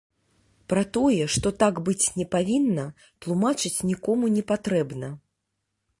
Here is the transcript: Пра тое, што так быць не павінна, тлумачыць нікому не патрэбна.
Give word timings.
Пра 0.71 0.83
тое, 0.97 1.27
што 1.35 1.51
так 1.65 1.75
быць 1.89 2.05
не 2.21 2.25
павінна, 2.37 2.85
тлумачыць 3.27 3.77
нікому 3.93 4.25
не 4.39 4.43
патрэбна. 4.53 5.07